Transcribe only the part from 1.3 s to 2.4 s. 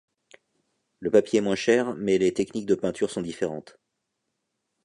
est moins cher, mais les